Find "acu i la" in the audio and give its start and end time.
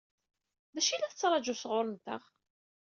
0.79-1.11